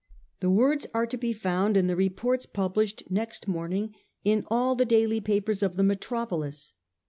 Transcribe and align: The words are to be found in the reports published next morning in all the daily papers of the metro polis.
The 0.39 0.49
words 0.49 0.87
are 0.95 1.05
to 1.05 1.15
be 1.15 1.31
found 1.31 1.77
in 1.77 1.85
the 1.85 1.95
reports 1.95 2.47
published 2.47 3.03
next 3.11 3.47
morning 3.47 3.93
in 4.23 4.43
all 4.47 4.73
the 4.73 4.83
daily 4.83 5.21
papers 5.21 5.61
of 5.61 5.75
the 5.75 5.83
metro 5.83 6.25
polis. 6.25 6.73